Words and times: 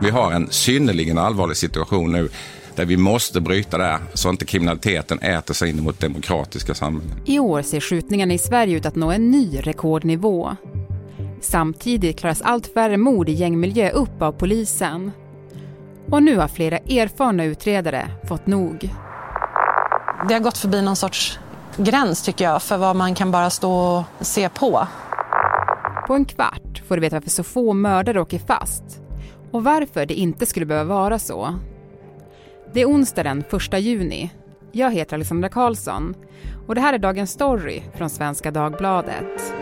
Vi 0.00 0.10
har 0.10 0.32
en 0.32 0.50
synnerligen 0.50 1.18
allvarlig 1.18 1.56
situation 1.56 2.12
nu 2.12 2.28
där 2.74 2.84
vi 2.84 2.96
måste 2.96 3.40
bryta 3.40 3.78
det 3.78 3.98
så 4.14 4.30
inte 4.30 4.44
kriminaliteten 4.44 5.18
äter 5.18 5.54
sig 5.54 5.70
in 5.70 5.82
mot 5.82 6.00
demokratiska 6.00 6.74
samhällen. 6.74 7.20
I 7.24 7.38
år 7.38 7.62
ser 7.62 7.80
skjutningarna 7.80 8.34
i 8.34 8.38
Sverige 8.38 8.76
ut 8.76 8.86
att 8.86 8.96
nå 8.96 9.10
en 9.10 9.30
ny 9.30 9.60
rekordnivå. 9.60 10.56
Samtidigt 11.40 12.18
klaras 12.18 12.42
allt 12.42 12.74
färre 12.74 12.96
mord 12.96 13.28
i 13.28 13.32
gängmiljö 13.32 13.90
upp 13.90 14.22
av 14.22 14.32
polisen. 14.32 15.12
Och 16.10 16.22
nu 16.22 16.36
har 16.36 16.48
flera 16.48 16.78
erfarna 16.78 17.44
utredare 17.44 18.10
fått 18.28 18.46
nog. 18.46 18.94
Det 20.28 20.34
har 20.34 20.40
gått 20.40 20.58
förbi 20.58 20.82
någon 20.82 20.96
sorts 20.96 21.38
gräns 21.76 22.22
tycker 22.22 22.44
jag 22.44 22.62
för 22.62 22.76
vad 22.76 22.96
man 22.96 23.14
kan 23.14 23.30
bara 23.30 23.50
stå 23.50 24.04
och 24.18 24.26
se 24.26 24.48
på. 24.48 24.88
På 26.06 26.14
en 26.14 26.24
kvart 26.24 26.82
får 26.88 26.96
du 26.96 27.00
veta 27.00 27.16
varför 27.16 27.30
så 27.30 27.42
få 27.42 27.72
mördare 27.72 28.20
åker 28.20 28.38
fast 28.38 28.84
och 29.50 29.64
varför 29.64 30.06
det 30.06 30.14
inte 30.14 30.46
skulle 30.46 30.66
behöva 30.66 30.94
vara 30.94 31.18
så. 31.18 31.54
Det 32.72 32.80
är 32.80 32.86
onsdag 32.86 33.22
den 33.22 33.44
1 33.72 33.80
juni. 33.80 34.30
Jag 34.72 34.92
heter 34.92 35.14
Alexandra 35.14 35.48
Karlsson 35.48 36.14
och 36.66 36.74
det 36.74 36.80
här 36.80 36.94
är 36.94 36.98
dagens 36.98 37.30
story 37.30 37.82
från 37.94 38.10
Svenska 38.10 38.50
Dagbladet. 38.50 39.54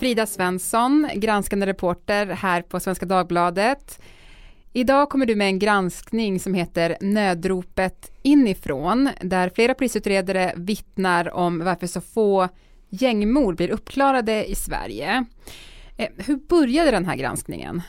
Frida 0.00 0.26
Svensson, 0.26 1.08
granskande 1.14 1.66
reporter 1.66 2.26
här 2.26 2.62
på 2.62 2.80
Svenska 2.80 3.06
Dagbladet. 3.06 4.02
Idag 4.72 5.08
kommer 5.08 5.26
du 5.26 5.36
med 5.36 5.46
en 5.46 5.58
granskning 5.58 6.40
som 6.40 6.54
heter 6.54 6.96
Nödropet 7.00 8.12
inifrån, 8.22 9.08
där 9.20 9.48
flera 9.48 9.74
polisutredare 9.74 10.52
vittnar 10.56 11.34
om 11.34 11.64
varför 11.64 11.86
så 11.86 12.00
få 12.00 12.48
gängmord 12.92 13.56
blir 13.56 13.70
uppklarade 13.70 14.50
i 14.50 14.54
Sverige. 14.54 15.24
Eh, 15.96 16.08
hur 16.16 16.36
började 16.36 16.90
den 16.90 17.04
här 17.04 17.16
granskningen? 17.16 17.82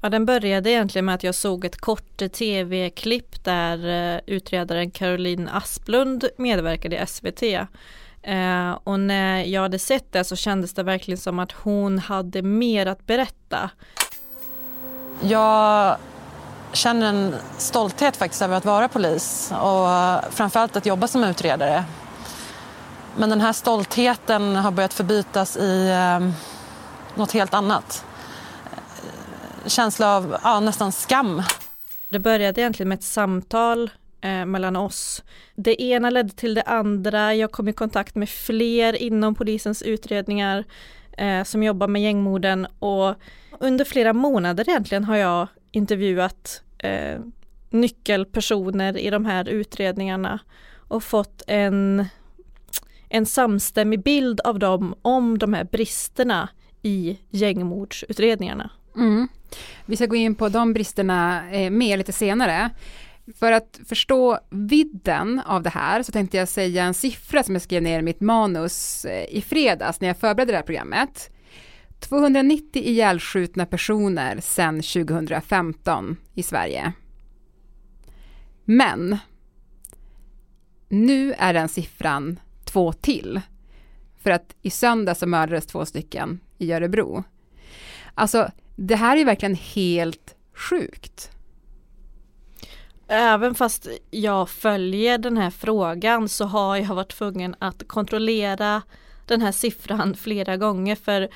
Ja, 0.00 0.08
den 0.08 0.26
började 0.26 0.70
egentligen 0.70 1.04
med 1.04 1.14
att 1.14 1.24
jag 1.24 1.34
såg 1.34 1.64
ett 1.64 1.76
kort 1.76 2.32
tv-klipp 2.32 3.44
där 3.44 3.88
eh, 4.14 4.20
utredaren 4.26 4.90
Caroline 4.90 5.48
Asplund 5.48 6.24
medverkade 6.36 7.02
i 7.02 7.06
SVT. 7.06 7.42
Eh, 8.22 8.70
och 8.84 9.00
när 9.00 9.44
jag 9.44 9.62
hade 9.62 9.78
sett 9.78 10.12
det 10.12 10.24
så 10.24 10.36
kändes 10.36 10.74
det 10.74 10.82
verkligen 10.82 11.18
som 11.18 11.38
att 11.38 11.52
hon 11.52 11.98
hade 11.98 12.42
mer 12.42 12.86
att 12.86 13.06
berätta. 13.06 13.70
Jag 15.20 15.96
känner 16.72 17.08
en 17.08 17.34
stolthet 17.58 18.16
faktiskt 18.16 18.42
över 18.42 18.56
att 18.56 18.64
vara 18.64 18.88
polis 18.88 19.52
och 19.52 19.88
framförallt 20.34 20.76
att 20.76 20.86
jobba 20.86 21.08
som 21.08 21.24
utredare. 21.24 21.84
Men 23.16 23.30
den 23.30 23.40
här 23.40 23.52
stoltheten 23.52 24.56
har 24.56 24.70
börjat 24.70 24.94
förbytas 24.94 25.56
i 25.56 25.88
eh, 25.88 26.30
något 27.14 27.32
helt 27.32 27.54
annat. 27.54 28.04
Känsla 29.66 30.16
av 30.16 30.36
ja, 30.42 30.60
nästan 30.60 30.92
skam. 30.92 31.42
Det 32.08 32.18
började 32.18 32.60
egentligen 32.60 32.88
med 32.88 32.98
ett 32.98 33.04
samtal 33.04 33.90
eh, 34.20 34.44
mellan 34.44 34.76
oss. 34.76 35.22
Det 35.54 35.82
ena 35.82 36.10
ledde 36.10 36.30
till 36.30 36.54
det 36.54 36.62
andra. 36.62 37.34
Jag 37.34 37.52
kom 37.52 37.68
i 37.68 37.72
kontakt 37.72 38.14
med 38.14 38.28
fler 38.28 39.02
inom 39.02 39.34
polisens 39.34 39.82
utredningar 39.82 40.64
eh, 41.12 41.44
som 41.44 41.62
jobbar 41.62 41.88
med 41.88 42.02
gängmorden 42.02 42.66
och 42.78 43.14
under 43.60 43.84
flera 43.84 44.12
månader 44.12 44.68
egentligen 44.68 45.04
har 45.04 45.16
jag 45.16 45.48
intervjuat 45.70 46.62
eh, 46.78 47.20
nyckelpersoner 47.70 48.98
i 48.98 49.10
de 49.10 49.24
här 49.24 49.48
utredningarna 49.48 50.38
och 50.88 51.02
fått 51.02 51.42
en, 51.46 52.06
en 53.10 53.26
samstämmig 53.26 54.02
bild 54.02 54.40
av 54.40 54.58
dem 54.58 54.94
om 55.02 55.38
de 55.38 55.54
här 55.54 55.64
bristerna 55.64 56.48
i 56.82 57.18
gängmordsutredningarna. 57.30 58.70
Mm. 58.96 59.28
Vi 59.86 59.96
ska 59.96 60.06
gå 60.06 60.16
in 60.16 60.34
på 60.34 60.48
de 60.48 60.72
bristerna 60.72 61.50
eh, 61.50 61.70
mer 61.70 61.96
lite 61.96 62.12
senare. 62.12 62.70
För 63.38 63.52
att 63.52 63.80
förstå 63.88 64.38
vidden 64.50 65.40
av 65.46 65.62
det 65.62 65.70
här 65.70 66.02
så 66.02 66.12
tänkte 66.12 66.36
jag 66.36 66.48
säga 66.48 66.84
en 66.84 66.94
siffra 66.94 67.42
som 67.42 67.54
jag 67.54 67.62
skrev 67.62 67.82
ner 67.82 67.98
i 67.98 68.02
mitt 68.02 68.20
manus 68.20 69.04
eh, 69.04 69.36
i 69.36 69.42
fredags 69.42 70.00
när 70.00 70.08
jag 70.08 70.18
förberedde 70.18 70.52
det 70.52 70.56
här 70.56 70.64
programmet. 70.64 71.30
290 72.00 72.82
ihjälskjutna 72.82 73.66
personer 73.66 74.40
sedan 74.40 74.82
2015 74.82 76.16
i 76.34 76.42
Sverige. 76.42 76.92
Men 78.64 79.18
nu 80.88 81.32
är 81.38 81.54
den 81.54 81.68
siffran 81.68 82.40
två 82.72 82.92
till. 82.92 83.40
För 84.22 84.30
att 84.30 84.56
i 84.62 84.70
söndag 84.70 85.14
så 85.14 85.26
mördades 85.26 85.66
två 85.66 85.86
stycken 85.86 86.40
i 86.58 86.72
Örebro. 86.72 87.24
Alltså, 88.14 88.50
det 88.76 88.96
här 88.96 89.16
är 89.16 89.24
verkligen 89.24 89.54
helt 89.54 90.34
sjukt. 90.54 91.30
Även 93.08 93.54
fast 93.54 93.88
jag 94.10 94.48
följer 94.48 95.18
den 95.18 95.36
här 95.36 95.50
frågan 95.50 96.28
så 96.28 96.44
har 96.44 96.76
jag 96.76 96.94
varit 96.94 97.16
tvungen 97.16 97.54
att 97.58 97.88
kontrollera 97.88 98.82
den 99.26 99.40
här 99.42 99.52
siffran 99.52 100.14
flera 100.18 100.56
gånger 100.56 100.96
för 100.96 101.28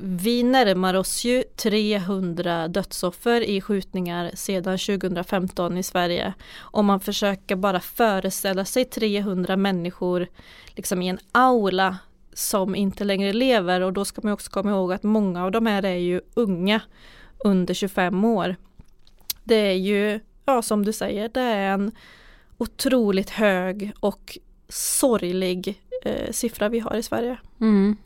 vi 0.00 0.42
närmar 0.42 0.94
oss 0.94 1.24
ju 1.24 1.42
300 1.56 2.68
dödsoffer 2.68 3.40
i 3.40 3.60
skjutningar 3.60 4.30
sedan 4.34 4.78
2015 4.78 5.78
i 5.78 5.82
Sverige. 5.82 6.34
Om 6.58 6.86
man 6.86 7.00
försöker 7.00 7.56
bara 7.56 7.80
föreställa 7.80 8.64
sig 8.64 8.84
300 8.84 9.56
människor 9.56 10.26
liksom 10.68 11.02
i 11.02 11.08
en 11.08 11.18
aula 11.32 11.98
som 12.32 12.74
inte 12.74 13.04
längre 13.04 13.32
lever 13.32 13.80
och 13.80 13.92
då 13.92 14.04
ska 14.04 14.20
man 14.24 14.32
också 14.32 14.50
komma 14.50 14.70
ihåg 14.70 14.92
att 14.92 15.02
många 15.02 15.44
av 15.44 15.50
de 15.50 15.66
här 15.66 15.84
är 15.84 15.96
ju 15.96 16.20
unga 16.34 16.80
under 17.44 17.74
25 17.74 18.24
år. 18.24 18.56
Det 19.44 19.54
är 19.54 19.74
ju, 19.74 20.20
ja 20.44 20.62
som 20.62 20.84
du 20.84 20.92
säger, 20.92 21.28
det 21.28 21.40
är 21.40 21.74
en 21.74 21.92
otroligt 22.58 23.30
hög 23.30 23.92
och 24.00 24.38
sorglig 24.68 25.82
eh, 26.04 26.32
siffra 26.32 26.68
vi 26.68 26.78
har 26.78 26.96
i 26.96 27.02
Sverige. 27.02 27.36
Mm. 27.60 27.96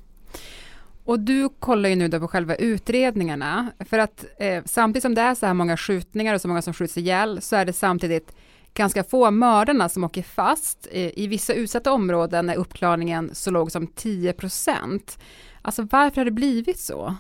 Och 1.07 1.21
du 1.21 1.49
kollar 1.49 1.89
ju 1.89 1.97
nu 1.97 2.09
då 2.09 2.21
på 2.21 2.29
själva 2.29 2.55
utredningarna, 2.55 3.73
för 3.79 3.99
att 3.99 4.25
eh, 4.39 4.63
samtidigt 4.65 5.03
som 5.03 5.15
det 5.15 5.21
är 5.21 5.35
så 5.35 5.47
här 5.47 5.55
många 5.55 5.77
skjutningar 5.77 6.35
och 6.35 6.41
så 6.41 6.49
många 6.49 6.63
som 6.63 6.75
skjuts 6.75 6.99
ihjäl, 6.99 7.43
så 7.43 7.57
är 7.57 7.65
det 7.65 7.73
samtidigt 7.73 8.37
ganska 8.75 9.05
få 9.05 9.31
mördarna 9.31 9.89
som 9.89 10.05
åker 10.05 10.23
fast. 10.23 10.87
I, 10.87 11.25
I 11.25 11.27
vissa 11.27 11.53
utsatta 11.53 11.93
områden 11.93 12.51
är 12.51 12.57
uppklarningen 12.57 13.31
så 13.33 13.51
låg 13.51 13.73
som 13.73 13.87
10 13.87 14.33
procent. 14.33 15.19
Alltså 15.63 15.83
varför 15.91 16.17
har 16.17 16.25
det 16.25 16.31
blivit 16.31 16.79
så? 16.79 17.15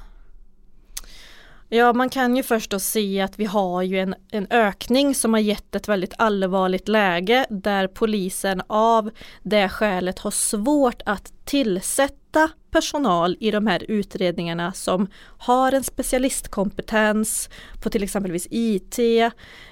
Ja, 1.69 1.93
man 1.93 2.11
kan 2.11 2.37
ju 2.37 2.43
först 2.43 2.71
då 2.71 2.79
se 2.79 3.21
att 3.21 3.39
vi 3.39 3.45
har 3.45 3.83
ju 3.83 3.99
en, 3.99 4.15
en 4.31 4.47
ökning 4.51 5.15
som 5.15 5.33
har 5.33 5.41
gett 5.41 5.75
ett 5.75 5.89
väldigt 5.89 6.15
allvarligt 6.19 6.89
läge 6.89 7.47
där 7.51 7.89
polisen 7.89 8.63
av 8.67 9.11
det 9.43 9.69
skälet 9.69 10.19
har 10.19 10.31
svårt 10.31 11.03
att 11.05 11.33
tillsätta 11.45 12.51
personal 12.71 13.37
i 13.41 13.51
de 13.51 13.67
här 13.67 13.85
utredningarna 13.89 14.73
som 14.73 15.07
har 15.39 15.73
en 15.73 15.85
specialistkompetens 15.85 17.51
på 17.83 17.91
till 17.91 18.03
exempelvis 18.03 18.49
IT, 18.51 18.99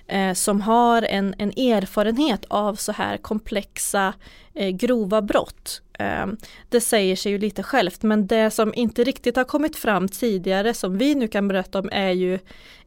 eh, 0.06 0.32
som 0.34 0.60
har 0.60 1.02
en, 1.02 1.34
en 1.38 1.50
erfarenhet 1.50 2.44
av 2.48 2.74
så 2.74 2.92
här 2.92 3.16
komplexa 3.16 4.14
eh, 4.54 4.68
grova 4.68 5.22
brott. 5.22 5.82
Ehm, 5.98 6.36
det 6.68 6.80
säger 6.80 7.16
sig 7.16 7.32
ju 7.32 7.38
lite 7.38 7.62
självt 7.62 8.02
men 8.02 8.26
det 8.26 8.50
som 8.50 8.74
inte 8.74 9.04
riktigt 9.04 9.36
har 9.36 9.44
kommit 9.44 9.76
fram 9.76 10.08
tidigare 10.08 10.74
som 10.74 10.98
vi 10.98 11.14
nu 11.14 11.28
kan 11.28 11.48
berätta 11.48 11.78
om 11.78 11.88
är 11.92 12.10
ju 12.10 12.38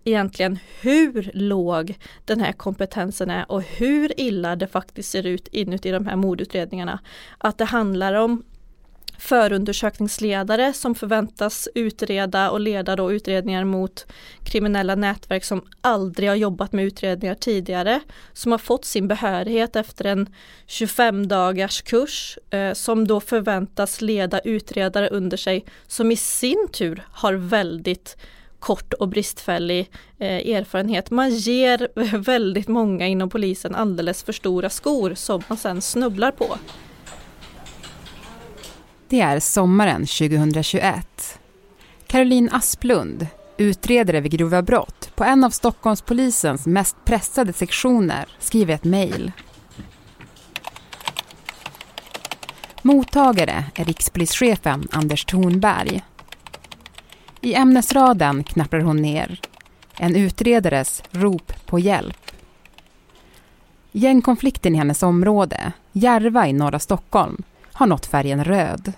egentligen 0.04 0.60
hur 0.82 1.32
låg 1.34 1.98
den 2.26 2.40
här 2.40 2.52
kompetensen 2.52 3.30
är 3.30 3.52
och 3.52 3.62
hur 3.62 4.20
illa 4.20 4.56
det 4.56 4.68
faktiskt 4.68 5.12
ser 5.12 5.26
ut 5.26 5.48
inuti 5.48 5.92
de 5.92 6.08
här 6.08 6.16
mordutredningarna. 6.16 7.00
Att 7.38 7.58
det 7.58 7.66
handlar 7.66 8.14
om 8.14 8.44
förundersökningsledare 9.18 10.74
som 10.74 10.96
förväntas 10.96 11.68
utreda 11.76 12.52
och 12.52 12.60
leda 12.60 12.96
då 12.96 13.12
utredningar 13.12 13.64
mot 13.64 14.06
kriminella 14.44 14.96
nätverk 14.96 15.44
som 15.44 15.62
aldrig 15.82 16.30
har 16.30 16.36
jobbat 16.36 16.74
med 16.74 16.86
utredningar 16.86 17.36
tidigare, 17.36 18.02
som 18.34 18.52
har 18.52 18.60
fått 18.60 18.86
sin 18.86 19.08
behörighet 19.08 19.76
efter 19.76 20.06
en 20.06 20.34
25 20.66 21.28
dagars 21.28 21.82
kurs 21.82 22.38
eh, 22.50 22.74
som 22.74 23.08
då 23.08 23.20
förväntas 23.20 24.02
leda 24.02 24.40
utredare 24.40 25.10
under 25.10 25.38
sig 25.38 25.66
som 25.88 26.12
i 26.12 26.16
sin 26.16 26.68
tur 26.72 27.04
har 27.12 27.34
väldigt 27.34 28.18
kort 28.60 28.94
och 28.94 29.08
bristfällig 29.08 29.92
eh, 30.18 30.56
erfarenhet. 30.56 31.12
Man 31.12 31.30
ger 31.30 31.90
väldigt 32.18 32.68
många 32.68 33.08
inom 33.08 33.30
polisen 33.30 33.76
alldeles 33.76 34.24
för 34.24 34.34
stora 34.34 34.70
skor 34.70 35.14
som 35.16 35.44
man 35.48 35.58
sen 35.58 35.82
snubblar 35.82 36.32
på. 36.32 36.58
Det 39.10 39.22
är 39.22 39.40
sommaren 39.40 40.06
2021. 40.06 41.40
Caroline 42.08 42.50
Asplund, 42.52 43.28
utredare 43.58 44.22
vid 44.22 44.32
grova 44.32 44.62
brott 44.62 45.12
på 45.16 45.24
en 45.24 45.44
av 45.44 45.50
Stockholmspolisens 45.50 46.66
mest 46.66 46.96
pressade 47.06 47.54
sektioner, 47.54 48.26
skriver 48.40 48.74
ett 48.74 48.84
mejl. 48.84 49.32
Mottagare 52.82 53.66
är 53.76 53.86
rikspolischefen 53.86 54.88
Anders 54.92 55.26
Thornberg. 55.26 56.02
I 57.42 57.54
ämnesraden 57.54 58.44
knappar 58.44 58.80
hon 58.80 59.02
ner 59.02 59.40
en 59.98 60.16
utredares 60.16 61.04
rop 61.12 61.66
på 61.66 61.80
hjälp. 61.80 62.32
Gängkonflikten 63.92 64.76
i 64.76 64.78
hennes 64.78 65.04
område, 65.04 65.72
Järva 65.92 66.48
i 66.48 66.54
norra 66.54 66.80
Stockholm, 66.80 67.44
har 67.78 67.88
nått 67.88 68.06
färgen 68.06 68.44
röd. 68.44 68.94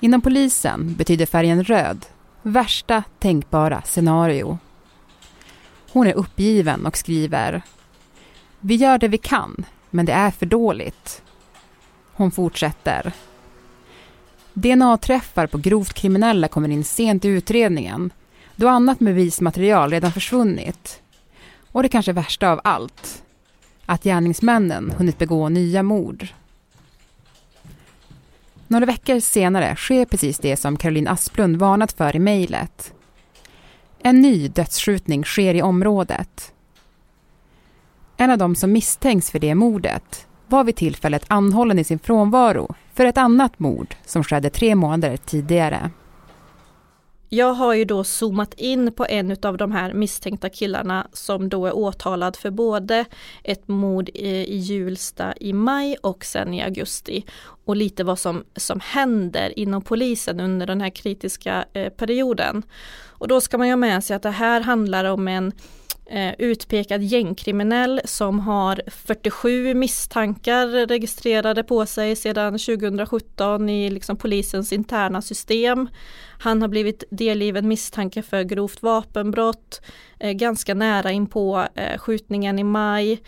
Inom 0.00 0.20
polisen 0.20 0.94
betyder 0.94 1.26
färgen 1.26 1.64
röd 1.64 2.06
värsta 2.42 3.02
tänkbara 3.18 3.82
scenario. 3.82 4.58
Hon 5.92 6.06
är 6.06 6.12
uppgiven 6.12 6.86
och 6.86 6.96
skriver 6.96 7.62
Vi 8.60 8.74
gör 8.74 8.98
det 8.98 9.08
vi 9.08 9.18
kan, 9.18 9.64
men 9.90 10.06
det 10.06 10.12
är 10.12 10.30
för 10.30 10.46
dåligt. 10.46 11.22
Hon 12.12 12.30
fortsätter. 12.30 13.12
DNA-träffar 14.52 15.46
på 15.46 15.58
grovt 15.58 15.94
kriminella 15.94 16.48
kommer 16.48 16.68
in 16.68 16.84
sent 16.84 17.24
i 17.24 17.28
utredningen 17.28 18.12
då 18.56 18.68
annat 18.68 18.98
bevismaterial 18.98 19.90
redan 19.90 20.12
försvunnit. 20.12 21.02
Och 21.72 21.82
det 21.82 21.88
kanske 21.88 22.12
värsta 22.12 22.50
av 22.50 22.60
allt, 22.64 23.22
att 23.86 24.02
gärningsmännen 24.02 24.90
hunnit 24.90 25.18
begå 25.18 25.48
nya 25.48 25.82
mord. 25.82 26.28
Några 28.70 28.86
veckor 28.86 29.20
senare 29.20 29.76
sker 29.76 30.04
precis 30.04 30.38
det 30.38 30.56
som 30.56 30.76
Caroline 30.76 31.08
Asplund 31.08 31.56
varnat 31.56 31.92
för 31.92 32.16
i 32.16 32.18
mejlet. 32.18 32.94
En 34.02 34.20
ny 34.20 34.48
dödsskjutning 34.48 35.24
sker 35.24 35.54
i 35.54 35.62
området. 35.62 36.52
En 38.16 38.30
av 38.30 38.38
dem 38.38 38.54
som 38.54 38.72
misstänks 38.72 39.30
för 39.30 39.38
det 39.38 39.54
mordet 39.54 40.26
var 40.46 40.64
vid 40.64 40.76
tillfället 40.76 41.24
anhållen 41.28 41.78
i 41.78 41.84
sin 41.84 41.98
frånvaro 41.98 42.74
för 42.94 43.04
ett 43.04 43.18
annat 43.18 43.58
mord 43.58 43.94
som 44.04 44.24
skedde 44.24 44.50
tre 44.50 44.74
månader 44.74 45.16
tidigare. 45.16 45.90
Jag 47.28 47.52
har 47.52 47.74
ju 47.74 47.84
då 47.84 48.04
zoomat 48.04 48.54
in 48.54 48.92
på 48.92 49.06
en 49.08 49.36
av 49.42 49.56
de 49.56 49.72
här 49.72 49.92
misstänkta 49.92 50.48
killarna 50.48 51.08
som 51.12 51.48
då 51.48 51.66
är 51.66 51.76
åtalad 51.76 52.36
för 52.36 52.50
både 52.50 53.04
ett 53.44 53.68
mord 53.68 54.08
i 54.08 54.56
Hjulsta 54.56 55.34
i 55.40 55.52
maj 55.52 55.96
och 56.02 56.24
sen 56.24 56.54
i 56.54 56.62
augusti. 56.62 57.24
Och 57.64 57.76
lite 57.76 58.04
vad 58.04 58.18
som, 58.18 58.44
som 58.56 58.80
händer 58.80 59.58
inom 59.58 59.82
polisen 59.82 60.40
under 60.40 60.66
den 60.66 60.80
här 60.80 60.90
kritiska 60.90 61.64
eh, 61.72 61.92
perioden. 61.92 62.62
Och 63.06 63.28
då 63.28 63.40
ska 63.40 63.58
man 63.58 63.66
ju 63.66 63.72
ha 63.72 63.76
med 63.76 64.04
sig 64.04 64.16
att 64.16 64.22
det 64.22 64.30
här 64.30 64.60
handlar 64.60 65.04
om 65.04 65.28
en 65.28 65.52
eh, 66.08 66.34
utpekad 66.38 67.02
gängkriminell 67.02 68.00
som 68.04 68.40
har 68.40 68.80
47 68.86 69.74
misstankar 69.74 70.86
registrerade 70.86 71.62
på 71.62 71.86
sig 71.86 72.16
sedan 72.16 72.58
2017 72.58 73.68
i 73.68 73.90
liksom 73.90 74.16
polisens 74.16 74.72
interna 74.72 75.22
system. 75.22 75.88
Han 76.40 76.62
har 76.62 76.68
blivit 76.68 77.04
delgiven 77.10 77.68
misstanke 77.68 78.22
för 78.22 78.42
grovt 78.42 78.82
vapenbrott, 78.82 79.80
eh, 80.20 80.32
ganska 80.32 80.74
nära 80.74 81.10
in 81.10 81.26
på 81.26 81.66
eh, 81.74 81.98
skjutningen 81.98 82.58
i 82.58 82.64
maj. 82.64 83.22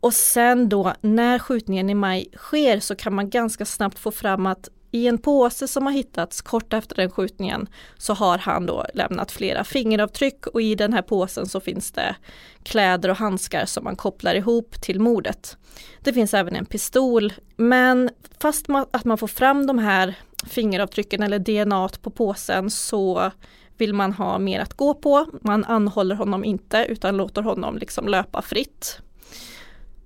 Och 0.00 0.14
sen 0.14 0.68
då 0.68 0.94
när 1.00 1.38
skjutningen 1.38 1.90
i 1.90 1.94
maj 1.94 2.28
sker 2.36 2.80
så 2.80 2.94
kan 2.94 3.14
man 3.14 3.30
ganska 3.30 3.64
snabbt 3.64 3.98
få 3.98 4.10
fram 4.10 4.46
att 4.46 4.68
i 4.94 5.06
en 5.06 5.18
påse 5.18 5.68
som 5.68 5.86
har 5.86 5.92
hittats 5.92 6.42
kort 6.42 6.72
efter 6.72 6.96
den 6.96 7.10
skjutningen 7.10 7.68
så 7.98 8.14
har 8.14 8.38
han 8.38 8.66
då 8.66 8.86
lämnat 8.94 9.32
flera 9.32 9.64
fingeravtryck 9.64 10.46
och 10.46 10.62
i 10.62 10.74
den 10.74 10.92
här 10.92 11.02
påsen 11.02 11.46
så 11.46 11.60
finns 11.60 11.92
det 11.92 12.16
kläder 12.62 13.08
och 13.08 13.16
handskar 13.16 13.66
som 13.66 13.84
man 13.84 13.96
kopplar 13.96 14.34
ihop 14.34 14.82
till 14.82 15.00
mordet. 15.00 15.56
Det 16.00 16.12
finns 16.12 16.34
även 16.34 16.56
en 16.56 16.66
pistol 16.66 17.32
men 17.56 18.10
fast 18.40 18.68
man, 18.68 18.86
att 18.90 19.04
man 19.04 19.18
får 19.18 19.26
fram 19.26 19.66
de 19.66 19.78
här 19.78 20.14
fingeravtrycken 20.46 21.22
eller 21.22 21.38
DNA 21.38 21.88
på 22.02 22.10
påsen 22.10 22.70
så 22.70 23.30
vill 23.76 23.94
man 23.94 24.12
ha 24.12 24.38
mer 24.38 24.60
att 24.60 24.74
gå 24.74 24.94
på. 24.94 25.26
Man 25.40 25.64
anhåller 25.64 26.14
honom 26.14 26.44
inte 26.44 26.86
utan 26.88 27.16
låter 27.16 27.42
honom 27.42 27.78
liksom 27.78 28.08
löpa 28.08 28.42
fritt. 28.42 28.98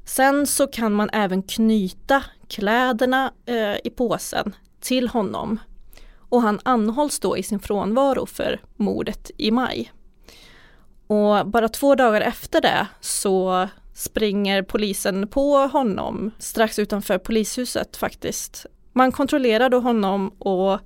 Sen 0.05 0.47
så 0.47 0.67
kan 0.67 0.93
man 0.93 1.11
även 1.13 1.43
knyta 1.43 2.25
kläderna 2.49 3.33
eh, 3.47 3.77
i 3.85 3.91
påsen 3.97 4.55
till 4.81 5.09
honom 5.09 5.59
och 6.29 6.43
han 6.43 6.61
anhålls 6.63 7.19
då 7.19 7.37
i 7.37 7.43
sin 7.43 7.61
frånvaro 7.61 8.27
för 8.27 8.61
mordet 8.77 9.31
i 9.37 9.51
maj. 9.51 9.93
Och 11.07 11.47
bara 11.47 11.69
två 11.69 11.95
dagar 11.95 12.21
efter 12.21 12.61
det 12.61 12.87
så 13.01 13.69
springer 13.95 14.63
polisen 14.63 15.29
på 15.29 15.57
honom 15.57 16.31
strax 16.39 16.79
utanför 16.79 17.19
polishuset 17.19 17.97
faktiskt. 17.97 18.67
Man 18.93 19.13
kontrollerar 19.13 19.71
då 19.71 19.81
honom 19.81 20.29
och 20.29 20.81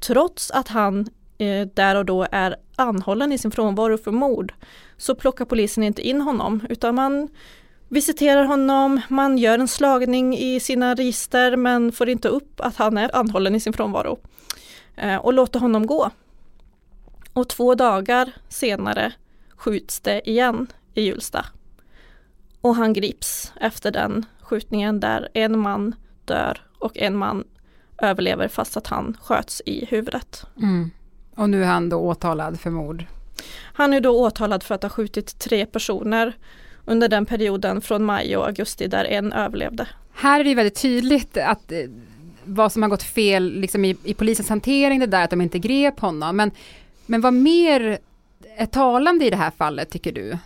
trots 0.00 0.50
att 0.50 0.68
han 0.68 1.08
eh, 1.38 1.68
där 1.74 1.96
och 1.96 2.04
då 2.04 2.26
är 2.32 2.56
anhållen 2.76 3.32
i 3.32 3.38
sin 3.38 3.50
frånvaro 3.50 3.98
för 3.98 4.10
mord 4.10 4.54
så 4.96 5.14
plockar 5.14 5.44
polisen 5.44 5.84
inte 5.84 6.08
in 6.08 6.20
honom 6.20 6.66
utan 6.68 6.94
man 6.94 7.28
visiterar 7.90 8.44
honom, 8.44 9.00
man 9.08 9.38
gör 9.38 9.58
en 9.58 9.68
slagning 9.68 10.38
i 10.38 10.60
sina 10.60 10.94
register 10.94 11.56
men 11.56 11.92
får 11.92 12.08
inte 12.08 12.28
upp 12.28 12.60
att 12.60 12.76
han 12.76 12.98
är 12.98 13.16
anhållen 13.16 13.54
i 13.54 13.60
sin 13.60 13.72
frånvaro 13.72 14.18
eh, 14.96 15.16
och 15.16 15.32
låter 15.32 15.60
honom 15.60 15.86
gå. 15.86 16.10
Och 17.32 17.48
två 17.48 17.74
dagar 17.74 18.32
senare 18.48 19.12
skjuts 19.56 20.00
det 20.00 20.30
igen 20.30 20.66
i 20.94 21.02
Hjulsta. 21.02 21.46
Och 22.60 22.74
han 22.74 22.92
grips 22.92 23.52
efter 23.60 23.90
den 23.90 24.26
skjutningen 24.42 25.00
där 25.00 25.28
en 25.34 25.58
man 25.58 25.94
dör 26.24 26.62
och 26.78 26.98
en 26.98 27.16
man 27.16 27.44
överlever 27.98 28.48
fast 28.48 28.76
att 28.76 28.86
han 28.86 29.16
sköts 29.22 29.62
i 29.66 29.84
huvudet. 29.84 30.46
Mm. 30.56 30.90
Och 31.34 31.50
nu 31.50 31.62
är 31.62 31.66
han 31.66 31.88
då 31.88 31.96
åtalad 31.96 32.60
för 32.60 32.70
mord? 32.70 33.04
Han 33.72 33.92
är 33.92 34.00
då 34.00 34.10
åtalad 34.10 34.62
för 34.62 34.74
att 34.74 34.82
ha 34.82 34.90
skjutit 34.90 35.38
tre 35.38 35.66
personer 35.66 36.36
under 36.84 37.08
den 37.08 37.26
perioden 37.26 37.80
från 37.80 38.04
maj 38.04 38.36
och 38.36 38.46
augusti 38.46 38.86
där 38.86 39.04
en 39.04 39.32
överlevde. 39.32 39.86
Här 40.12 40.40
är 40.40 40.44
det 40.44 40.54
väldigt 40.54 40.82
tydligt 40.82 41.36
att 41.36 41.72
eh, 41.72 41.78
vad 42.44 42.72
som 42.72 42.82
har 42.82 42.88
gått 42.88 43.02
fel 43.02 43.52
liksom 43.52 43.84
i, 43.84 43.96
i 44.04 44.14
polisens 44.14 44.48
hantering, 44.48 45.00
det 45.00 45.06
där 45.06 45.24
att 45.24 45.30
de 45.30 45.40
inte 45.40 45.58
grep 45.58 46.00
honom. 46.00 46.36
Men, 46.36 46.50
men 47.06 47.20
vad 47.20 47.34
mer 47.34 47.98
är 48.56 48.66
talande 48.66 49.24
i 49.24 49.30
det 49.30 49.36
här 49.36 49.52
fallet 49.58 49.90
tycker 49.90 50.12
du? 50.12 50.38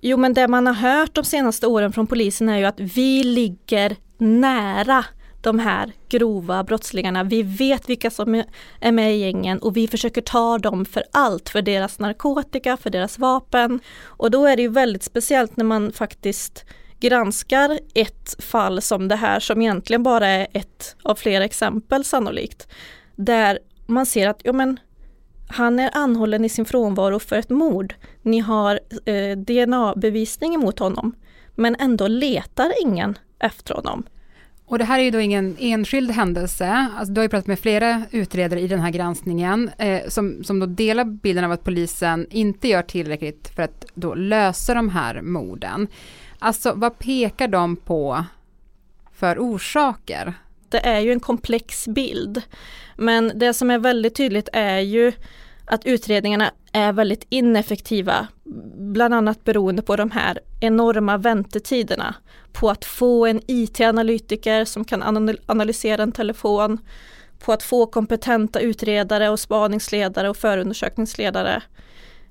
Jo 0.00 0.16
men 0.16 0.34
det 0.34 0.48
man 0.48 0.66
har 0.66 0.74
hört 0.74 1.14
de 1.14 1.24
senaste 1.24 1.66
åren 1.66 1.92
från 1.92 2.06
polisen 2.06 2.48
är 2.48 2.58
ju 2.58 2.64
att 2.64 2.80
vi 2.80 3.24
ligger 3.24 3.96
nära 4.18 5.04
de 5.46 5.58
här 5.58 5.92
grova 6.08 6.64
brottslingarna. 6.64 7.24
Vi 7.24 7.42
vet 7.42 7.88
vilka 7.88 8.10
som 8.10 8.42
är 8.80 8.92
med 8.92 9.14
i 9.14 9.18
gängen 9.18 9.58
och 9.58 9.76
vi 9.76 9.88
försöker 9.88 10.20
ta 10.20 10.58
dem 10.58 10.84
för 10.84 11.04
allt, 11.12 11.48
för 11.48 11.62
deras 11.62 11.98
narkotika, 11.98 12.76
för 12.76 12.90
deras 12.90 13.18
vapen. 13.18 13.80
Och 14.04 14.30
då 14.30 14.46
är 14.46 14.56
det 14.56 14.62
ju 14.62 14.68
väldigt 14.68 15.02
speciellt 15.02 15.56
när 15.56 15.64
man 15.64 15.92
faktiskt 15.92 16.64
granskar 17.00 17.78
ett 17.94 18.44
fall 18.44 18.82
som 18.82 19.08
det 19.08 19.16
här 19.16 19.40
som 19.40 19.62
egentligen 19.62 20.02
bara 20.02 20.26
är 20.26 20.46
ett 20.52 20.96
av 21.02 21.14
flera 21.14 21.44
exempel 21.44 22.04
sannolikt. 22.04 22.68
Där 23.16 23.58
man 23.86 24.06
ser 24.06 24.28
att 24.28 24.40
ja, 24.44 24.52
men, 24.52 24.80
han 25.48 25.78
är 25.78 25.90
anhållen 25.92 26.44
i 26.44 26.48
sin 26.48 26.64
frånvaro 26.64 27.18
för 27.18 27.36
ett 27.36 27.50
mord. 27.50 27.94
Ni 28.22 28.38
har 28.38 28.80
eh, 29.04 29.36
DNA-bevisning 29.36 30.60
mot 30.60 30.78
honom 30.78 31.14
men 31.54 31.76
ändå 31.78 32.06
letar 32.06 32.72
ingen 32.82 33.18
efter 33.38 33.74
honom. 33.74 34.06
Och 34.68 34.78
det 34.78 34.84
här 34.84 34.98
är 34.98 35.02
ju 35.02 35.10
då 35.10 35.20
ingen 35.20 35.56
enskild 35.58 36.10
händelse. 36.10 36.88
Alltså, 36.98 37.14
du 37.14 37.18
har 37.18 37.24
ju 37.24 37.28
pratat 37.28 37.46
med 37.46 37.58
flera 37.58 38.02
utredare 38.10 38.60
i 38.60 38.68
den 38.68 38.80
här 38.80 38.90
granskningen 38.90 39.70
eh, 39.78 40.08
som, 40.08 40.44
som 40.44 40.60
då 40.60 40.66
delar 40.66 41.04
bilden 41.04 41.44
av 41.44 41.52
att 41.52 41.64
polisen 41.64 42.26
inte 42.30 42.68
gör 42.68 42.82
tillräckligt 42.82 43.52
för 43.54 43.62
att 43.62 43.84
då 43.94 44.14
lösa 44.14 44.74
de 44.74 44.88
här 44.88 45.22
morden. 45.22 45.88
Alltså 46.38 46.72
vad 46.74 46.98
pekar 46.98 47.48
de 47.48 47.76
på 47.76 48.24
för 49.12 49.38
orsaker? 49.38 50.34
Det 50.68 50.86
är 50.86 51.00
ju 51.00 51.12
en 51.12 51.20
komplex 51.20 51.88
bild. 51.88 52.42
Men 52.96 53.32
det 53.34 53.54
som 53.54 53.70
är 53.70 53.78
väldigt 53.78 54.14
tydligt 54.14 54.48
är 54.52 54.78
ju 54.78 55.12
att 55.64 55.86
utredningarna 55.86 56.50
är 56.72 56.92
väldigt 56.92 57.26
ineffektiva, 57.28 58.26
bland 58.76 59.14
annat 59.14 59.44
beroende 59.44 59.82
på 59.82 59.96
de 59.96 60.10
här 60.10 60.40
enorma 60.60 61.16
väntetiderna 61.16 62.14
på 62.52 62.70
att 62.70 62.84
få 62.84 63.26
en 63.26 63.40
IT-analytiker 63.46 64.64
som 64.64 64.84
kan 64.84 65.02
analysera 65.46 66.02
en 66.02 66.12
telefon, 66.12 66.78
på 67.38 67.52
att 67.52 67.62
få 67.62 67.86
kompetenta 67.86 68.60
utredare 68.60 69.28
och 69.28 69.40
spaningsledare 69.40 70.28
och 70.30 70.36
förundersökningsledare. 70.36 71.62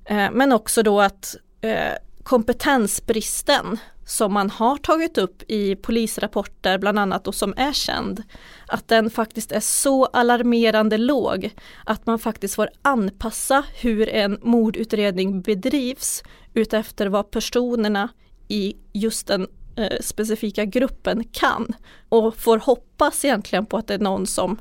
Eh, 0.06 0.32
men 0.32 0.52
också 0.52 0.84
då 0.84 1.02
att 1.02 1.36
eh, 1.62 1.94
kompetensbristen 2.24 3.78
som 4.06 4.34
man 4.34 4.50
har 4.50 4.78
tagit 4.78 5.18
upp 5.18 5.44
i 5.48 5.76
polisrapporter 5.76 6.78
bland 6.78 7.00
annat 7.00 7.28
och 7.28 7.36
som 7.36 7.54
är 7.58 7.74
känd, 7.74 8.24
att 8.68 8.88
den 8.88 9.10
faktiskt 9.10 9.52
är 9.52 9.60
så 9.60 10.06
alarmerande 10.06 10.98
låg 10.98 11.50
att 11.86 12.06
man 12.06 12.20
faktiskt 12.20 12.56
får 12.56 12.70
anpassa 12.82 13.64
hur 13.82 14.10
en 14.10 14.40
mordutredning 14.42 15.42
bedrivs 15.42 16.24
utefter 16.54 17.08
vad 17.08 17.32
personerna 17.32 18.10
i 18.48 18.76
just 18.94 19.28
den 19.28 19.48
eh, 19.76 20.00
specifika 20.02 20.66
gruppen 20.66 21.24
kan 21.24 21.74
och 22.10 22.38
får 22.38 22.58
hoppas 22.58 23.26
egentligen 23.26 23.66
på 23.66 23.78
att 23.78 23.88
det 23.88 23.94
är 23.94 24.00
någon 24.00 24.28
som 24.28 24.58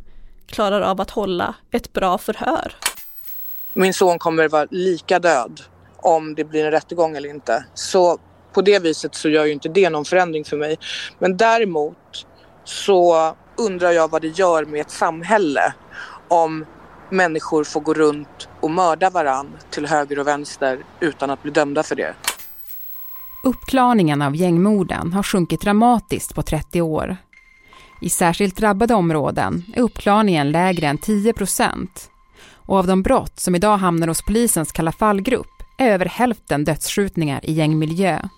klarar 0.46 0.80
av 0.80 1.00
att 1.00 1.10
hålla 1.10 1.54
ett 1.70 1.92
bra 1.92 2.18
förhör. 2.18 2.76
Min 3.72 3.94
son 3.94 4.18
kommer 4.18 4.48
vara 4.48 4.66
lika 4.70 5.18
död 5.18 5.60
om 5.96 6.34
det 6.34 6.44
blir 6.44 6.64
en 6.64 6.70
rättegång 6.70 7.16
eller 7.16 7.28
inte. 7.28 7.64
Så 7.74 8.18
på 8.54 8.62
det 8.62 8.78
viset 8.78 9.14
så 9.14 9.28
gör 9.28 9.44
ju 9.44 9.52
inte 9.52 9.68
det 9.68 9.90
någon 9.90 10.04
förändring 10.04 10.44
för 10.44 10.56
mig. 10.56 10.78
Men 11.18 11.36
däremot 11.36 12.26
så 12.64 13.34
undrar 13.56 13.90
jag 13.90 14.10
vad 14.10 14.22
det 14.22 14.38
gör 14.38 14.64
med 14.64 14.80
ett 14.80 14.90
samhälle 14.90 15.74
om 16.28 16.64
människor 17.10 17.64
får 17.64 17.80
gå 17.80 17.94
runt 17.94 18.48
och 18.60 18.70
mörda 18.70 19.10
varann 19.10 19.56
till 19.70 19.86
höger 19.86 20.18
och 20.18 20.26
vänster 20.26 20.78
utan 21.00 21.30
att 21.30 21.42
bli 21.42 21.50
dömda 21.50 21.82
för 21.82 21.96
det. 21.96 22.14
Uppklarningen 23.44 24.22
av 24.22 24.36
gängmorden 24.36 25.12
har 25.12 25.22
sjunkit 25.22 25.60
dramatiskt 25.60 26.34
på 26.34 26.42
30 26.42 26.82
år. 26.82 27.16
I 28.00 28.08
särskilt 28.08 28.56
drabbade 28.56 28.94
områden 28.94 29.64
är 29.74 29.80
uppklarningen 29.80 30.52
lägre 30.52 30.86
än 30.86 30.98
10 30.98 31.32
procent. 31.32 32.10
Och 32.52 32.76
av 32.76 32.86
de 32.86 33.02
brott 33.02 33.40
som 33.40 33.54
idag 33.54 33.76
hamnar 33.76 34.08
hos 34.08 34.22
polisens 34.22 34.72
kalla 34.72 34.92
fallgrupp 34.92 35.62
är 35.78 35.90
över 35.90 36.06
hälften 36.06 36.64
dödsskjutningar 36.64 37.40
i 37.42 37.52
gängmiljö. 37.52 38.28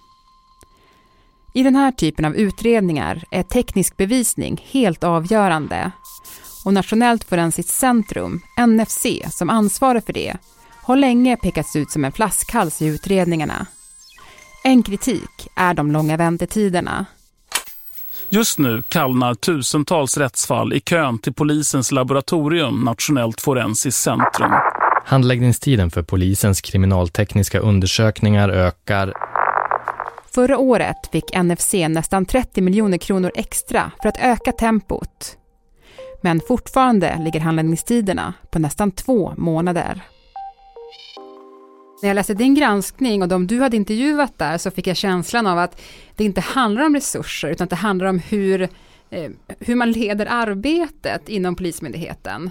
I 1.56 1.62
den 1.62 1.76
här 1.76 1.92
typen 1.92 2.24
av 2.24 2.36
utredningar 2.36 3.24
är 3.30 3.42
teknisk 3.42 3.96
bevisning 3.96 4.64
helt 4.70 5.04
avgörande 5.04 5.90
och 6.64 6.74
Nationellt 6.74 7.24
forensiskt 7.24 7.74
centrum, 7.74 8.40
NFC, 8.66 9.06
som 9.30 9.50
ansvarar 9.50 10.00
för 10.00 10.12
det, 10.12 10.36
har 10.82 10.96
länge 10.96 11.36
pekats 11.36 11.76
ut 11.76 11.90
som 11.90 12.04
en 12.04 12.12
flaskhals 12.12 12.82
i 12.82 12.86
utredningarna. 12.86 13.66
En 14.64 14.82
kritik 14.82 15.48
är 15.56 15.74
de 15.74 15.92
långa 15.92 16.16
väntetiderna. 16.16 17.06
Just 18.28 18.58
nu 18.58 18.82
kallnar 18.88 19.34
tusentals 19.34 20.16
rättsfall 20.16 20.72
i 20.72 20.80
kön 20.80 21.18
till 21.18 21.34
polisens 21.34 21.92
laboratorium 21.92 22.80
Nationellt 22.84 23.40
forensiskt 23.40 24.02
centrum. 24.02 24.52
Handläggningstiden 25.04 25.90
för 25.90 26.02
polisens 26.02 26.60
kriminaltekniska 26.60 27.58
undersökningar 27.58 28.48
ökar. 28.48 29.12
Förra 30.36 30.58
året 30.58 30.96
fick 31.12 31.36
NFC 31.36 31.72
nästan 31.88 32.26
30 32.26 32.60
miljoner 32.60 32.98
kronor 32.98 33.32
extra 33.34 33.92
för 34.02 34.08
att 34.08 34.18
öka 34.20 34.52
tempot. 34.52 35.38
Men 36.22 36.40
fortfarande 36.40 37.18
ligger 37.20 37.40
handläggningstiderna 37.40 38.34
på 38.50 38.58
nästan 38.58 38.90
två 38.90 39.32
månader. 39.36 40.02
När 42.02 42.08
jag 42.08 42.14
läste 42.14 42.34
din 42.34 42.54
granskning 42.54 43.22
och 43.22 43.28
de 43.28 43.46
du 43.46 43.60
hade 43.60 43.76
intervjuat 43.76 44.38
där 44.38 44.58
så 44.58 44.70
fick 44.70 44.86
jag 44.86 44.96
känslan 44.96 45.46
av 45.46 45.58
att 45.58 45.80
det 46.16 46.24
inte 46.24 46.40
handlar 46.40 46.86
om 46.86 46.94
resurser 46.94 47.48
utan 47.48 47.64
att 47.64 47.70
det 47.70 47.76
handlar 47.76 48.06
om 48.06 48.18
hur, 48.18 48.62
eh, 49.10 49.30
hur 49.60 49.74
man 49.74 49.92
leder 49.92 50.26
arbetet 50.30 51.28
inom 51.28 51.56
Polismyndigheten. 51.56 52.50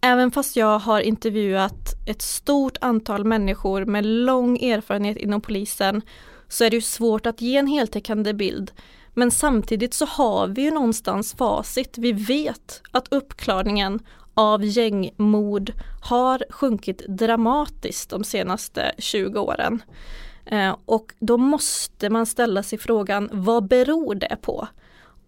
Även 0.00 0.30
fast 0.30 0.56
jag 0.56 0.78
har 0.78 1.00
intervjuat 1.00 1.94
ett 2.06 2.22
stort 2.22 2.76
antal 2.80 3.24
människor 3.24 3.84
med 3.84 4.04
lång 4.06 4.58
erfarenhet 4.58 5.16
inom 5.16 5.40
polisen 5.40 6.02
så 6.50 6.64
är 6.64 6.70
det 6.70 6.76
ju 6.76 6.82
svårt 6.82 7.26
att 7.26 7.40
ge 7.40 7.56
en 7.56 7.66
heltäckande 7.66 8.34
bild. 8.34 8.72
Men 9.14 9.30
samtidigt 9.30 9.94
så 9.94 10.06
har 10.06 10.48
vi 10.48 10.62
ju 10.62 10.70
någonstans 10.70 11.34
facit. 11.34 11.98
Vi 11.98 12.12
vet 12.12 12.82
att 12.90 13.08
uppklarningen 13.10 14.00
av 14.34 14.64
gängmord 14.64 15.72
har 16.02 16.44
sjunkit 16.50 17.02
dramatiskt 17.08 18.10
de 18.10 18.24
senaste 18.24 18.92
20 18.98 19.40
åren. 19.40 19.82
Eh, 20.46 20.76
och 20.84 21.12
då 21.18 21.36
måste 21.36 22.10
man 22.10 22.26
ställa 22.26 22.62
sig 22.62 22.78
frågan, 22.78 23.28
vad 23.32 23.68
beror 23.68 24.14
det 24.14 24.36
på? 24.42 24.68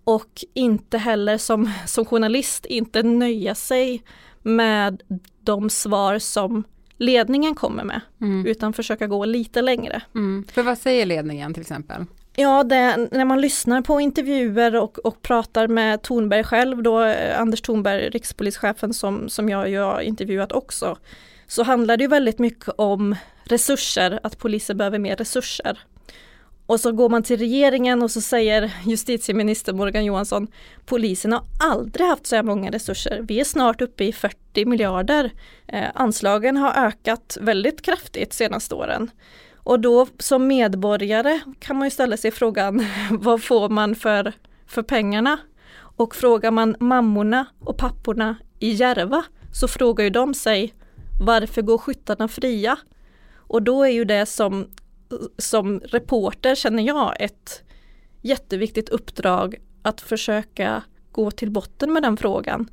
Och 0.04 0.44
inte 0.54 0.98
heller 0.98 1.38
som, 1.38 1.70
som 1.86 2.04
journalist 2.04 2.66
inte 2.66 3.02
nöja 3.02 3.54
sig 3.54 4.02
med 4.42 5.02
de 5.40 5.70
svar 5.70 6.18
som 6.18 6.64
ledningen 7.02 7.54
kommer 7.54 7.84
med, 7.84 8.00
mm. 8.20 8.46
utan 8.46 8.72
försöka 8.72 9.06
gå 9.06 9.24
lite 9.24 9.62
längre. 9.62 10.02
Mm. 10.14 10.44
För 10.52 10.62
vad 10.62 10.78
säger 10.78 11.06
ledningen 11.06 11.54
till 11.54 11.60
exempel? 11.60 12.04
Ja, 12.36 12.64
det, 12.64 13.08
när 13.12 13.24
man 13.24 13.40
lyssnar 13.40 13.82
på 13.82 14.00
intervjuer 14.00 14.76
och, 14.76 14.98
och 14.98 15.22
pratar 15.22 15.68
med 15.68 16.02
Tornberg 16.02 16.44
själv 16.44 16.82
då, 16.82 17.02
eh, 17.02 17.40
Anders 17.40 17.60
Tornberg, 17.60 18.08
rikspolischefen 18.08 18.94
som, 18.94 19.28
som 19.28 19.48
jag, 19.48 19.70
jag 19.70 20.02
intervjuat 20.02 20.52
också, 20.52 20.96
så 21.46 21.62
handlar 21.62 21.96
det 21.96 22.06
väldigt 22.06 22.38
mycket 22.38 22.68
om 22.68 23.16
resurser, 23.44 24.20
att 24.22 24.38
polisen 24.38 24.76
behöver 24.76 24.98
mer 24.98 25.16
resurser. 25.16 25.78
Och 26.66 26.80
så 26.80 26.92
går 26.92 27.08
man 27.08 27.22
till 27.22 27.38
regeringen 27.38 28.02
och 28.02 28.10
så 28.10 28.20
säger 28.20 28.72
justitieminister 28.86 29.72
Morgan 29.72 30.04
Johansson 30.04 30.46
Polisen 30.86 31.32
har 31.32 31.42
aldrig 31.60 32.06
haft 32.06 32.26
så 32.26 32.36
här 32.36 32.42
många 32.42 32.70
resurser. 32.70 33.24
Vi 33.28 33.40
är 33.40 33.44
snart 33.44 33.80
uppe 33.80 34.04
i 34.04 34.12
40 34.12 34.64
miljarder. 34.64 35.30
Eh, 35.66 35.88
anslagen 35.94 36.56
har 36.56 36.86
ökat 36.86 37.38
väldigt 37.40 37.82
kraftigt 37.82 38.32
senaste 38.32 38.74
åren. 38.74 39.10
Och 39.56 39.80
då 39.80 40.06
som 40.18 40.46
medborgare 40.46 41.40
kan 41.58 41.76
man 41.76 41.86
ju 41.86 41.90
ställa 41.90 42.16
sig 42.16 42.30
frågan 42.30 42.86
vad 43.10 43.42
får 43.42 43.68
man 43.68 43.94
för, 43.94 44.32
för 44.66 44.82
pengarna? 44.82 45.38
Och 45.96 46.14
frågar 46.14 46.50
man 46.50 46.76
mammorna 46.80 47.46
och 47.60 47.76
papporna 47.76 48.36
i 48.58 48.70
Järva 48.70 49.24
så 49.52 49.68
frågar 49.68 50.04
ju 50.04 50.10
de 50.10 50.34
sig 50.34 50.74
varför 51.20 51.62
går 51.62 51.78
skyttarna 51.78 52.28
fria? 52.28 52.76
Och 53.34 53.62
då 53.62 53.84
är 53.84 53.90
ju 53.90 54.04
det 54.04 54.26
som, 54.26 54.68
som 55.38 55.80
reporter 55.80 56.54
känner 56.54 56.82
jag 56.82 57.16
ett 57.20 57.62
jätteviktigt 58.20 58.88
uppdrag 58.88 59.56
att 59.82 60.00
försöka 60.00 60.82
gå 61.12 61.30
till 61.30 61.50
botten 61.50 61.92
med 61.92 62.02
den 62.02 62.16
frågan 62.16 62.68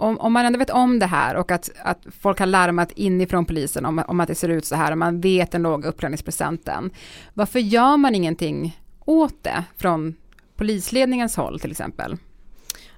om, 0.00 0.18
om, 0.18 0.32
man 0.32 0.46
ändå 0.46 0.58
vet 0.58 0.70
om 0.70 0.98
det 0.98 1.06
här 1.06 1.36
och 1.36 1.50
att, 1.50 1.70
att 1.82 2.06
folk 2.20 2.38
har 2.38 2.46
larmat 2.46 2.92
inifrån 2.92 3.44
polisen 3.44 3.86
om, 3.86 4.02
om 4.08 4.20
att 4.20 4.28
det 4.28 4.34
ser 4.34 4.48
ut 4.48 4.64
så 4.64 4.74
här 4.74 4.92
och 4.92 4.98
man 4.98 5.20
vet 5.20 5.50
den 5.50 5.62
låga 5.62 5.88
uppklarningsprocenten. 5.88 6.90
Varför 7.34 7.58
gör 7.58 7.96
man 7.96 8.14
ingenting 8.14 8.80
åt 9.04 9.42
det 9.42 9.64
från 9.76 10.14
polisledningens 10.56 11.36
håll 11.36 11.60
till 11.60 11.70
exempel? 11.70 12.16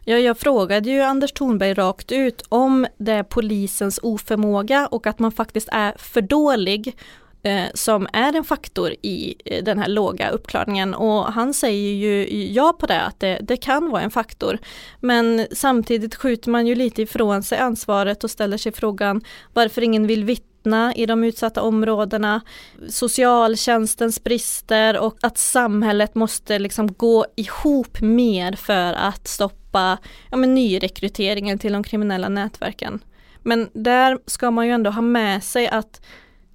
Ja, 0.05 0.17
jag 0.17 0.39
frågade 0.39 0.91
ju 0.91 1.01
Anders 1.01 1.33
Thornberg 1.33 1.75
rakt 1.75 2.13
ut 2.13 2.43
om 2.49 2.87
det 2.99 3.13
är 3.13 3.23
polisens 3.23 4.01
oförmåga 4.03 4.87
och 4.87 5.07
att 5.07 5.19
man 5.19 5.33
faktiskt 5.33 5.69
är 5.73 5.95
för 5.99 6.21
dålig 6.21 6.97
Eh, 7.45 7.67
som 7.75 8.09
är 8.13 8.37
en 8.37 8.45
faktor 8.45 8.95
i 9.03 9.35
eh, 9.45 9.65
den 9.65 9.79
här 9.79 9.89
låga 9.89 10.31
uppklarningen 10.31 10.95
och 10.95 11.25
han 11.25 11.55
säger 11.55 11.95
ju 11.95 12.47
ja 12.53 12.73
på 12.79 12.87
det, 12.87 13.03
att 13.03 13.21
det, 13.21 13.39
det, 13.43 13.57
kan 13.57 13.91
vara 13.91 14.03
en 14.03 14.11
faktor. 14.11 14.59
Men 15.01 15.47
samtidigt 15.53 16.15
skjuter 16.15 16.51
man 16.51 16.67
ju 16.67 16.75
lite 16.75 17.03
ifrån 17.03 17.43
sig 17.43 17.59
ansvaret 17.59 18.25
och 18.25 18.31
ställer 18.31 18.57
sig 18.57 18.73
frågan 18.73 19.21
varför 19.53 19.83
ingen 19.83 20.07
vill 20.07 20.25
vittna 20.25 20.95
i 20.95 21.07
de 21.07 21.25
utsatta 21.25 21.63
områdena, 21.63 22.41
socialtjänstens 22.89 24.25
brister 24.25 24.99
och 24.99 25.17
att 25.23 25.39
samhället 25.39 26.15
måste 26.15 26.59
liksom 26.59 26.93
gå 26.93 27.27
ihop 27.37 28.01
mer 28.01 28.53
för 28.53 28.93
att 28.93 29.29
stoppa 29.29 29.99
ja, 30.31 30.37
men 30.37 30.55
nyrekryteringen 30.55 31.59
till 31.59 31.73
de 31.73 31.83
kriminella 31.83 32.29
nätverken. 32.29 33.05
Men 33.43 33.69
där 33.73 34.19
ska 34.27 34.51
man 34.51 34.67
ju 34.67 34.73
ändå 34.73 34.91
ha 34.91 35.03
med 35.03 35.45
sig 35.45 35.69
att 35.69 36.01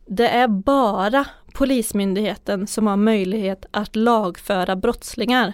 det 0.08 0.28
är 0.28 0.48
bara 0.48 1.26
Polismyndigheten 1.54 2.68
som 2.68 2.88
har 2.88 2.98
möjlighet 2.98 3.66
att 3.72 3.96
lagföra 3.96 4.76
brottslingar. 4.76 5.54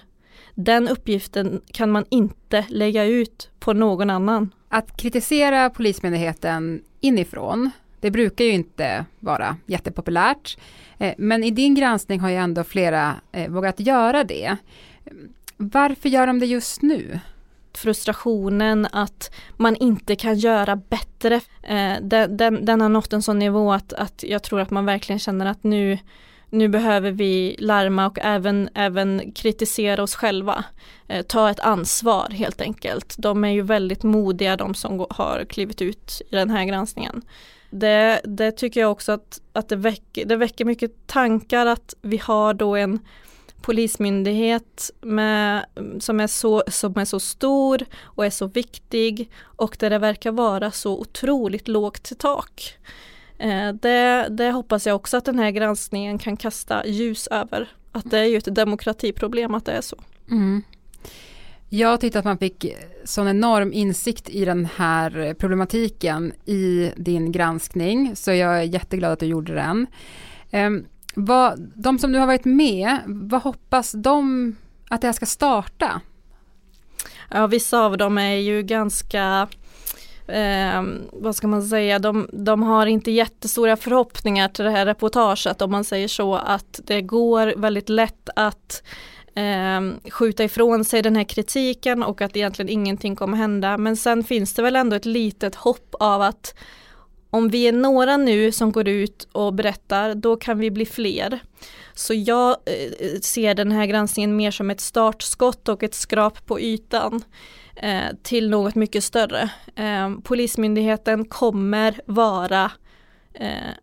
Den 0.56 0.88
uppgiften 0.88 1.62
kan 1.72 1.92
man 1.92 2.06
inte 2.10 2.66
lägga 2.70 3.06
ut 3.06 3.50
på 3.60 3.74
någon 3.74 4.10
annan. 4.10 4.52
Att 4.70 4.98
kritisera 4.98 5.70
Polismyndigheten 5.70 6.84
inifrån, 7.00 7.72
det 8.00 8.12
brukar 8.12 8.46
ju 8.46 8.52
inte 8.52 9.06
vara 9.20 9.58
jättepopulärt. 9.66 10.58
Eh, 10.98 11.14
men 11.18 11.44
i 11.44 11.52
din 11.52 11.76
granskning 11.76 12.20
har 12.20 12.30
ju 12.30 12.36
ändå 12.36 12.64
flera 12.64 13.16
eh, 13.32 13.52
vågat 13.52 13.80
göra 13.80 14.24
det. 14.24 14.58
Varför 15.58 16.10
gör 16.10 16.28
de 16.28 16.40
det 16.40 16.46
just 16.46 16.82
nu? 16.82 17.20
Frustrationen 17.78 18.88
att 18.92 19.32
man 19.58 19.76
inte 19.76 20.16
kan 20.16 20.36
göra 20.38 20.76
bättre. 20.76 21.36
Eh, 21.64 21.94
den, 22.02 22.38
den, 22.38 22.66
den, 22.66 22.82
har 22.82 22.90
nått 22.90 23.14
en 23.14 23.22
sån 23.22 23.40
nivå 23.40 23.74
att, 23.74 23.94
att 23.94 24.24
jag 24.28 24.44
tror 24.44 24.62
att 24.62 24.70
man 24.70 24.86
verkligen 24.86 25.20
känner 25.20 25.46
att 25.46 25.64
nu, 25.64 25.98
nu 26.50 26.68
behöver 26.68 27.12
vi 27.12 27.56
larma 27.60 28.08
och 28.08 28.20
även, 28.22 28.70
även 28.74 29.32
kritisera 29.32 30.04
oss 30.04 30.16
själva. 30.16 30.64
Eh, 31.08 31.22
ta 31.22 31.50
ett 31.50 31.60
ansvar 31.60 32.30
helt 32.30 32.62
enkelt. 32.62 33.16
De 33.18 33.44
är 33.44 33.52
ju 33.52 33.62
väldigt 33.62 34.04
modiga 34.04 34.58
de 34.58 34.74
som 34.74 35.06
har 35.10 35.46
klivit 35.50 35.82
ut 35.82 36.22
i 36.30 36.36
den 36.36 36.50
här 36.50 36.66
granskningen. 36.66 37.22
Det, 37.70 38.22
det 38.24 38.52
tycker 38.52 38.80
jag 38.80 38.92
också 38.92 39.12
att, 39.12 39.42
att 39.54 39.70
det, 39.70 39.76
väcker, 39.76 40.26
det 40.26 40.36
väcker 40.36 40.66
mycket 40.66 41.08
tankar 41.08 41.66
att 41.66 41.96
vi 42.02 42.18
har 42.18 42.54
då 42.54 42.76
en 42.76 43.00
polismyndighet 43.64 44.92
med, 45.02 45.66
som, 46.00 46.20
är 46.20 46.28
så, 46.28 46.64
som 46.68 46.98
är 46.98 47.06
så 47.06 47.20
stor 47.20 47.86
och 48.04 48.26
är 48.26 48.30
så 48.30 48.48
viktig 48.48 49.32
och 49.42 49.78
där 49.80 49.90
det 49.90 49.98
verkar 49.98 50.32
vara 50.32 50.72
så 50.72 51.00
otroligt 51.00 51.68
lågt 51.68 52.04
till 52.04 52.18
tak. 52.18 52.78
Eh, 53.38 53.74
det, 53.74 54.28
det 54.30 54.52
hoppas 54.52 54.88
jag 54.88 54.96
också 54.96 55.18
att 55.18 55.26
den 55.26 55.40
här 55.40 55.52
granskningen 55.52 56.18
kan 56.18 56.38
kasta 56.38 56.86
ljus 56.86 57.28
över. 57.28 57.72
Att 57.92 58.12
det 58.12 58.20
är 58.20 58.26
ju 58.26 58.38
ett 58.38 58.56
demokratiproblem 58.56 59.56
att 59.56 59.66
det 59.66 59.72
är 59.72 59.82
så. 59.82 59.98
Mm. 60.32 60.64
Jag 61.70 62.02
tyckte 62.02 62.20
att 62.20 62.26
man 62.26 62.38
fick 62.38 62.66
sån 63.04 63.28
enorm 63.28 63.74
insikt 63.74 64.30
i 64.30 64.46
den 64.46 64.66
här 64.76 65.34
problematiken 65.34 66.34
i 66.46 66.92
din 66.96 67.32
granskning, 67.32 68.16
så 68.16 68.32
jag 68.32 68.58
är 68.58 68.64
jätteglad 68.64 69.12
att 69.12 69.20
du 69.20 69.26
gjorde 69.26 69.54
den. 69.54 69.88
Um, 70.52 70.86
vad, 71.14 71.72
de 71.76 72.00
som 72.00 72.12
nu 72.12 72.20
har 72.20 72.28
varit 72.28 72.46
med, 72.46 73.00
vad 73.06 73.42
hoppas 73.42 73.92
de 73.92 74.56
att 74.90 75.02
det 75.02 75.08
här 75.08 75.14
ska 75.14 75.26
starta? 75.26 76.02
Ja, 77.30 77.48
vissa 77.48 77.80
av 77.80 77.98
dem 77.98 78.18
är 78.18 78.36
ju 78.36 78.64
ganska 78.64 79.48
eh, 80.28 80.84
vad 81.12 81.36
ska 81.36 81.48
man 81.48 81.64
säga, 81.64 82.00
de, 82.00 82.30
de 82.34 82.64
har 82.64 82.86
inte 82.86 83.12
jättestora 83.12 83.78
förhoppningar 83.78 84.48
till 84.48 84.66
det 84.66 84.72
här 84.72 84.86
reportaget 84.86 85.62
om 85.62 85.72
man 85.72 85.84
säger 85.84 86.08
så 86.08 86.36
att 86.36 86.80
det 86.84 87.02
går 87.02 87.54
väldigt 87.58 87.90
lätt 87.90 88.30
att 88.36 88.84
eh, 89.36 90.12
skjuta 90.12 90.44
ifrån 90.44 90.86
sig 90.86 91.02
den 91.02 91.16
här 91.16 91.24
kritiken 91.24 92.04
och 92.04 92.22
att 92.22 92.36
egentligen 92.38 92.70
ingenting 92.70 93.16
kommer 93.16 93.38
hända. 93.38 93.78
Men 93.78 93.98
sen 93.98 94.24
finns 94.24 94.54
det 94.54 94.62
väl 94.62 94.76
ändå 94.76 94.96
ett 94.96 95.06
litet 95.06 95.56
hopp 95.56 95.96
av 96.00 96.22
att 96.22 96.56
om 97.34 97.50
vi 97.50 97.68
är 97.68 97.72
några 97.72 98.18
nu 98.18 98.52
som 98.52 98.72
går 98.72 98.88
ut 98.88 99.28
och 99.32 99.54
berättar, 99.54 100.16
då 100.16 100.36
kan 100.36 100.60
vi 100.60 100.72
bli 100.72 100.86
fler. 100.86 101.40
Så 101.94 102.14
jag 102.14 102.50
eh, 102.50 103.20
ser 103.22 103.56
den 103.56 103.72
här 103.72 103.86
granskningen 103.86 104.36
mer 104.36 104.52
som 104.52 104.70
ett 104.70 104.82
startskott 104.82 105.70
och 105.70 105.84
ett 105.84 105.94
skrap 105.94 106.46
på 106.46 106.60
ytan 106.60 107.24
eh, 107.76 108.16
till 108.24 108.50
något 108.50 108.76
mycket 108.76 109.04
större. 109.04 109.50
Eh, 109.76 110.12
Polismyndigheten 110.24 111.26
kommer 111.26 112.02
vara 112.06 112.72
eh, 113.34 113.74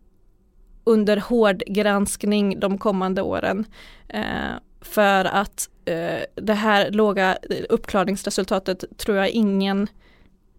under 0.83 1.17
hård 1.17 1.63
granskning 1.67 2.59
de 2.59 2.77
kommande 2.77 3.21
åren. 3.21 3.65
Eh, 4.07 4.51
för 4.81 5.25
att 5.25 5.69
eh, 5.85 6.19
det 6.35 6.53
här 6.53 6.91
låga 6.91 7.37
uppklarningsresultatet 7.69 8.97
tror 8.97 9.17
jag 9.17 9.29
ingen 9.29 9.87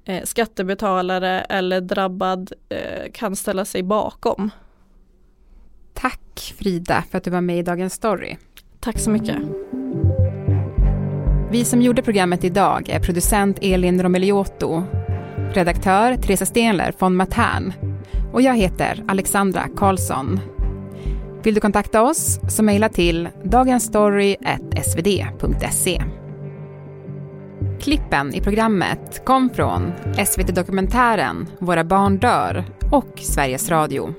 eh, 0.05 0.23
skattebetalare 0.25 1.41
eller 1.41 1.81
drabbad 1.81 2.53
eh, 2.69 3.13
kan 3.13 3.37
ställa 3.37 3.65
sig 3.65 3.83
bakom. 3.83 4.51
Tack 5.95 6.55
Frida 6.59 7.05
för 7.11 7.19
att 7.19 7.25
du 7.25 7.31
var 7.31 7.41
med 7.41 7.59
i 7.59 7.63
Dagens 7.63 7.95
Story. 7.95 8.37
Tack 8.81 8.99
så 8.99 9.11
mycket. 9.11 9.37
Vi 11.51 11.65
som 11.65 11.83
gjorde 11.83 12.03
programmet 12.03 12.45
idag 12.45 12.89
är 12.89 13.01
producent 13.01 13.59
Elin 13.63 14.03
Romeliotto, 14.03 14.83
redaktör 15.55 16.17
Teresa 16.17 16.47
Stenler 16.47 16.95
von 16.99 17.17
Matern 17.17 17.73
och 18.33 18.43
jag 18.43 18.57
heter 18.57 19.05
Alexandra 19.09 19.69
Karlsson. 19.77 20.41
Vill 21.43 21.55
du 21.55 21.61
kontakta 21.61 22.03
oss 22.03 22.41
så 22.49 22.63
mejla 22.63 22.89
till 22.89 23.29
dagensstory.svd.se. 23.45 26.03
Klippen 27.83 28.35
i 28.35 28.41
programmet 28.41 29.25
kom 29.25 29.51
från 29.51 29.93
SVT 30.27 30.55
Dokumentären 30.55 31.49
Våra 31.59 31.85
barn 31.85 32.19
dör 32.19 32.65
och 32.93 33.19
Sveriges 33.19 33.71
Radio. 33.71 34.15